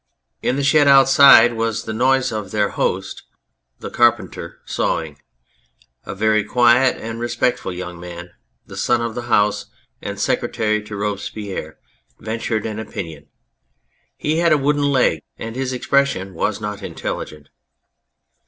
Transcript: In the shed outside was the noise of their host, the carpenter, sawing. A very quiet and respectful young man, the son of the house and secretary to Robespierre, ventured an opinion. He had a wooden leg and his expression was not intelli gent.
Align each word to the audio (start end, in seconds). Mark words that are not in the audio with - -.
In 0.41 0.55
the 0.55 0.63
shed 0.63 0.87
outside 0.87 1.53
was 1.53 1.83
the 1.83 1.93
noise 1.93 2.31
of 2.31 2.49
their 2.49 2.69
host, 2.69 3.21
the 3.77 3.91
carpenter, 3.91 4.59
sawing. 4.65 5.19
A 6.07 6.15
very 6.15 6.43
quiet 6.43 6.97
and 6.99 7.19
respectful 7.19 7.71
young 7.71 7.99
man, 7.99 8.31
the 8.65 8.75
son 8.75 9.01
of 9.03 9.13
the 9.13 9.29
house 9.29 9.67
and 10.01 10.19
secretary 10.19 10.81
to 10.85 10.95
Robespierre, 10.95 11.77
ventured 12.19 12.65
an 12.65 12.79
opinion. 12.79 13.27
He 14.17 14.39
had 14.39 14.51
a 14.51 14.57
wooden 14.57 14.89
leg 14.91 15.21
and 15.37 15.55
his 15.55 15.71
expression 15.71 16.33
was 16.33 16.59
not 16.59 16.79
intelli 16.79 17.27
gent. 17.27 17.49